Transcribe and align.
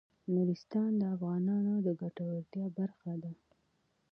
نورستان 0.33 0.91
د 1.01 1.03
افغانانو 1.15 1.73
د 1.85 1.87
ګټورتیا 2.01 2.65
برخه 2.79 3.13
ده. 3.23 3.31